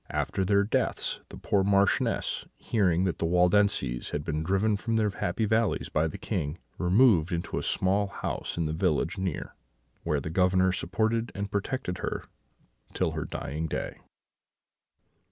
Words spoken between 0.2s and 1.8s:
their deaths, the poor